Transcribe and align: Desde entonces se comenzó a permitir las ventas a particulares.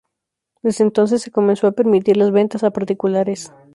Desde 0.63 0.83
entonces 0.83 1.21
se 1.21 1.29
comenzó 1.29 1.67
a 1.67 1.73
permitir 1.73 2.17
las 2.17 2.31
ventas 2.31 2.63
a 2.63 2.71
particulares. 2.71 3.53